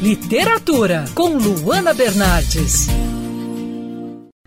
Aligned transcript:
Literatura, 0.00 1.04
com 1.14 1.36
Luana 1.36 1.94
Bernardes. 1.94 2.88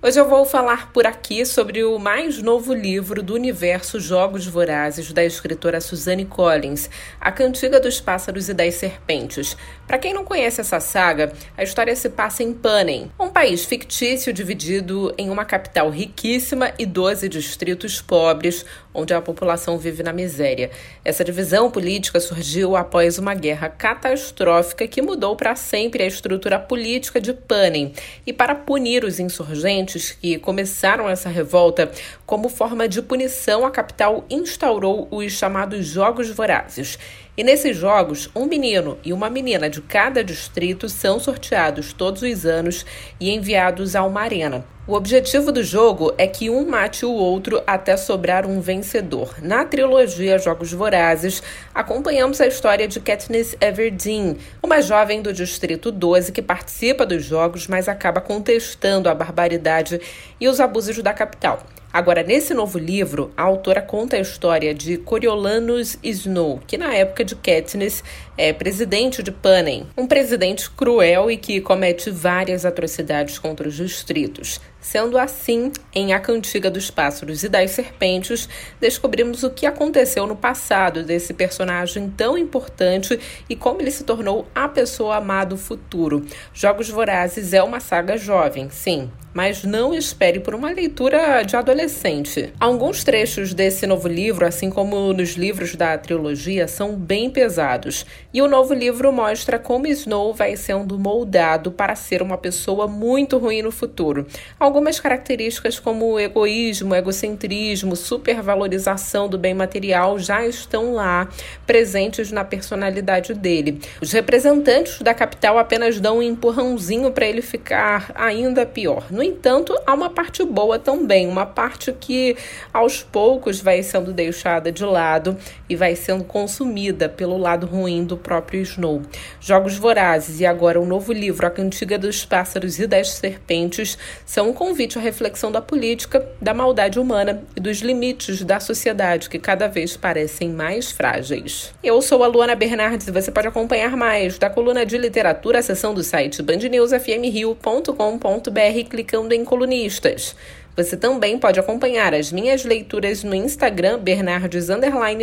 Hoje 0.00 0.20
eu 0.20 0.28
vou 0.28 0.44
falar 0.44 0.92
por 0.92 1.06
aqui 1.06 1.44
sobre 1.44 1.82
o 1.82 1.98
mais 1.98 2.40
novo 2.40 2.72
livro 2.72 3.20
do 3.22 3.34
universo 3.34 3.98
Jogos 3.98 4.46
Vorazes 4.46 5.12
da 5.12 5.24
escritora 5.24 5.80
Suzanne 5.80 6.24
Collins, 6.24 6.88
A 7.20 7.32
Cantiga 7.32 7.80
dos 7.80 8.00
Pássaros 8.00 8.48
e 8.48 8.54
das 8.54 8.74
Serpentes. 8.74 9.56
Para 9.88 9.98
quem 9.98 10.14
não 10.14 10.24
conhece 10.24 10.60
essa 10.60 10.78
saga, 10.78 11.32
a 11.56 11.64
história 11.64 11.96
se 11.96 12.10
passa 12.10 12.44
em 12.44 12.52
Panem, 12.52 13.10
um 13.18 13.28
país 13.28 13.64
fictício 13.64 14.32
dividido 14.32 15.12
em 15.18 15.30
uma 15.30 15.44
capital 15.44 15.90
riquíssima 15.90 16.72
e 16.78 16.86
12 16.86 17.28
distritos 17.28 18.00
pobres, 18.00 18.64
onde 18.98 19.14
a 19.14 19.20
população 19.20 19.78
vive 19.78 20.02
na 20.02 20.12
miséria. 20.12 20.70
Essa 21.04 21.24
divisão 21.24 21.70
política 21.70 22.18
surgiu 22.18 22.76
após 22.76 23.18
uma 23.18 23.34
guerra 23.34 23.68
catastrófica 23.68 24.88
que 24.88 25.00
mudou 25.00 25.36
para 25.36 25.54
sempre 25.54 26.02
a 26.02 26.06
estrutura 26.06 26.58
política 26.58 27.20
de 27.20 27.32
Panem. 27.32 27.92
E 28.26 28.32
para 28.32 28.54
punir 28.54 29.04
os 29.04 29.20
insurgentes, 29.20 30.10
que 30.10 30.38
começaram 30.38 31.08
essa 31.08 31.28
revolta, 31.28 31.90
como 32.26 32.48
forma 32.48 32.88
de 32.88 33.00
punição, 33.00 33.64
a 33.64 33.70
capital 33.70 34.24
instaurou 34.28 35.06
os 35.10 35.32
chamados 35.32 35.86
Jogos 35.86 36.30
Vorazes. 36.30 36.98
E 37.36 37.44
nesses 37.44 37.76
jogos, 37.76 38.28
um 38.34 38.46
menino 38.46 38.98
e 39.04 39.12
uma 39.12 39.30
menina 39.30 39.70
de 39.70 39.80
cada 39.80 40.24
distrito 40.24 40.88
são 40.88 41.20
sorteados 41.20 41.92
todos 41.92 42.22
os 42.22 42.44
anos 42.44 42.84
e 43.20 43.30
enviados 43.30 43.94
a 43.94 44.02
uma 44.02 44.22
arena. 44.22 44.77
O 44.88 44.94
objetivo 44.94 45.52
do 45.52 45.62
jogo 45.62 46.14
é 46.16 46.26
que 46.26 46.48
um 46.48 46.66
mate 46.66 47.04
o 47.04 47.12
outro 47.12 47.62
até 47.66 47.94
sobrar 47.94 48.46
um 48.46 48.58
vencedor. 48.58 49.34
Na 49.42 49.62
trilogia 49.62 50.38
Jogos 50.38 50.72
Vorazes, 50.72 51.42
acompanhamos 51.74 52.40
a 52.40 52.46
história 52.46 52.88
de 52.88 52.98
Katniss 52.98 53.54
Everdeen, 53.60 54.38
uma 54.62 54.80
jovem 54.80 55.20
do 55.20 55.30
Distrito 55.30 55.92
12 55.92 56.32
que 56.32 56.40
participa 56.40 57.04
dos 57.04 57.22
jogos, 57.22 57.66
mas 57.66 57.86
acaba 57.86 58.22
contestando 58.22 59.10
a 59.10 59.14
barbaridade 59.14 60.00
e 60.40 60.48
os 60.48 60.58
abusos 60.58 60.96
da 61.02 61.12
capital. 61.12 61.62
Agora, 61.90 62.22
nesse 62.22 62.52
novo 62.52 62.78
livro, 62.78 63.32
a 63.34 63.44
autora 63.44 63.80
conta 63.80 64.16
a 64.16 64.20
história 64.20 64.74
de 64.74 64.98
Coriolanus 64.98 65.98
Snow, 66.02 66.60
que 66.66 66.76
na 66.76 66.94
época 66.94 67.24
de 67.24 67.34
Katniss 67.34 68.04
é 68.36 68.52
presidente 68.52 69.22
de 69.22 69.32
Panem, 69.32 69.86
um 69.96 70.06
presidente 70.06 70.70
cruel 70.70 71.30
e 71.30 71.38
que 71.38 71.62
comete 71.62 72.10
várias 72.10 72.66
atrocidades 72.66 73.38
contra 73.38 73.66
os 73.66 73.74
distritos. 73.74 74.60
Sendo 74.80 75.18
assim, 75.18 75.72
em 75.94 76.12
A 76.12 76.20
Cantiga 76.20 76.70
dos 76.70 76.90
Pássaros 76.90 77.42
e 77.42 77.48
das 77.48 77.70
Serpentes, 77.70 78.48
descobrimos 78.78 79.42
o 79.42 79.50
que 79.50 79.64
aconteceu 79.64 80.26
no 80.26 80.36
passado 80.36 81.02
desse 81.02 81.32
personagem 81.32 82.10
tão 82.10 82.36
importante 82.36 83.18
e 83.48 83.56
como 83.56 83.80
ele 83.80 83.90
se 83.90 84.04
tornou 84.04 84.46
a 84.54 84.68
pessoa 84.68 85.16
amada 85.16 85.50
do 85.50 85.56
futuro. 85.56 86.24
Jogos 86.52 86.90
Vorazes 86.90 87.54
é 87.54 87.62
uma 87.62 87.80
saga 87.80 88.18
jovem, 88.18 88.68
sim, 88.70 89.10
mas 89.38 89.62
não 89.62 89.94
espere 89.94 90.40
por 90.40 90.52
uma 90.52 90.72
leitura 90.72 91.44
de 91.44 91.54
adolescente. 91.54 92.52
Alguns 92.58 93.04
trechos 93.04 93.54
desse 93.54 93.86
novo 93.86 94.08
livro, 94.08 94.44
assim 94.44 94.68
como 94.68 95.12
nos 95.12 95.36
livros 95.36 95.76
da 95.76 95.96
trilogia, 95.96 96.66
são 96.66 96.96
bem 96.96 97.30
pesados, 97.30 98.04
e 98.34 98.42
o 98.42 98.48
novo 98.48 98.74
livro 98.74 99.12
mostra 99.12 99.56
como 99.56 99.86
Snow 99.86 100.34
vai 100.34 100.56
sendo 100.56 100.98
moldado 100.98 101.70
para 101.70 101.94
ser 101.94 102.20
uma 102.20 102.36
pessoa 102.36 102.88
muito 102.88 103.38
ruim 103.38 103.62
no 103.62 103.70
futuro. 103.70 104.26
Algumas 104.58 104.98
características 104.98 105.78
como 105.78 106.18
egoísmo, 106.18 106.92
egocentrismo, 106.92 107.94
supervalorização 107.94 109.28
do 109.28 109.38
bem 109.38 109.54
material 109.54 110.18
já 110.18 110.44
estão 110.44 110.94
lá, 110.94 111.28
presentes 111.64 112.32
na 112.32 112.44
personalidade 112.44 113.34
dele. 113.34 113.80
Os 114.02 114.10
representantes 114.10 115.00
da 115.00 115.14
capital 115.14 115.58
apenas 115.58 116.00
dão 116.00 116.18
um 116.18 116.22
empurrãozinho 116.24 117.12
para 117.12 117.24
ele 117.24 117.40
ficar 117.40 118.10
ainda 118.16 118.66
pior. 118.66 119.06
No 119.12 119.27
entanto, 119.28 119.78
há 119.86 119.94
uma 119.94 120.10
parte 120.10 120.44
boa 120.44 120.78
também, 120.78 121.28
uma 121.28 121.46
parte 121.46 121.92
que 121.92 122.36
aos 122.72 123.02
poucos 123.02 123.60
vai 123.60 123.82
sendo 123.82 124.12
deixada 124.12 124.72
de 124.72 124.84
lado 124.84 125.36
e 125.68 125.76
vai 125.76 125.94
sendo 125.94 126.24
consumida 126.24 127.08
pelo 127.08 127.36
lado 127.36 127.66
ruim 127.66 128.04
do 128.04 128.16
próprio 128.16 128.60
Snow. 128.62 129.02
Jogos 129.40 129.76
Vorazes 129.76 130.40
e 130.40 130.46
agora 130.46 130.80
o 130.80 130.84
um 130.84 130.86
novo 130.86 131.12
livro, 131.12 131.46
A 131.46 131.50
Cantiga 131.50 131.98
dos 131.98 132.24
Pássaros 132.24 132.78
e 132.78 132.86
das 132.86 133.10
Serpentes, 133.10 133.98
são 134.24 134.50
um 134.50 134.52
convite 134.52 134.98
à 134.98 135.00
reflexão 135.00 135.52
da 135.52 135.60
política, 135.60 136.26
da 136.40 136.54
maldade 136.54 136.98
humana 136.98 137.42
e 137.54 137.60
dos 137.60 137.78
limites 137.78 138.42
da 138.42 138.58
sociedade 138.58 139.28
que 139.28 139.38
cada 139.38 139.68
vez 139.68 139.96
parecem 139.96 140.50
mais 140.50 140.90
frágeis. 140.90 141.74
Eu 141.82 142.00
sou 142.00 142.24
a 142.24 142.26
Luana 142.26 142.54
Bernardes 142.54 143.08
e 143.08 143.12
você 143.12 143.30
pode 143.30 143.48
acompanhar 143.48 143.96
mais 143.96 144.38
da 144.38 144.48
coluna 144.48 144.86
de 144.86 144.96
literatura, 144.96 145.58
a 145.58 145.62
seção 145.62 145.92
do 145.92 146.02
site 146.02 146.42
bandnewsfmrio.com.br 146.42 148.88
clicando 148.88 149.17
publicando 149.18 149.34
em 149.34 149.44
colunistas. 149.44 150.36
Você 150.76 150.96
também 150.96 151.38
pode 151.38 151.58
acompanhar 151.58 152.14
as 152.14 152.30
minhas 152.30 152.64
leituras 152.64 153.24
no 153.24 153.34
Instagram 153.34 153.98
Bernardes 153.98 154.68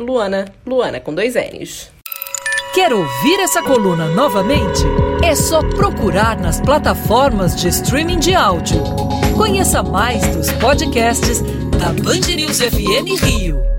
Luana, 0.00 0.46
Luana 0.66 0.98
com 0.98 1.14
dois 1.14 1.34
N's. 1.34 1.90
Quer 2.74 2.90
ouvir 2.90 3.38
essa 3.40 3.62
coluna 3.62 4.06
novamente? 4.08 4.82
É 5.22 5.34
só 5.34 5.62
procurar 5.62 6.38
nas 6.40 6.58
plataformas 6.58 7.54
de 7.54 7.68
streaming 7.68 8.18
de 8.18 8.34
áudio. 8.34 8.82
Conheça 9.36 9.82
mais 9.82 10.26
dos 10.34 10.50
podcasts 10.52 11.42
da 11.78 11.92
Band 12.02 12.34
News 12.34 12.60
FM 12.60 13.22
Rio. 13.22 13.71